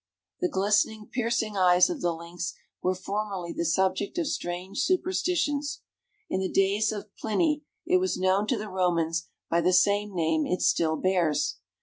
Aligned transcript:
The 0.39 0.49
glistening, 0.49 1.09
piercing 1.13 1.55
eyes 1.55 1.87
of 1.87 2.01
the 2.01 2.11
lynx 2.11 2.55
were 2.81 2.95
formerly 2.95 3.53
the 3.53 3.63
subject 3.65 4.17
of 4.17 4.25
strange 4.25 4.79
superstitions. 4.79 5.81
In 6.27 6.39
the 6.39 6.49
days 6.49 6.91
of 6.91 7.15
Pliny 7.17 7.63
it 7.85 7.97
was 7.97 8.17
known 8.17 8.47
to 8.47 8.57
the 8.57 8.67
Romans 8.67 9.27
by 9.47 9.61
the 9.61 9.73
same 9.73 10.15
name 10.15 10.47
it 10.47 10.61
still 10.63 10.95
bears. 10.95 11.57